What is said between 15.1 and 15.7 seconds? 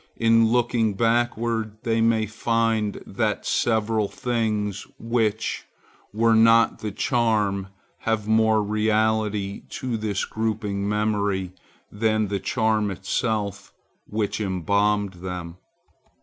them.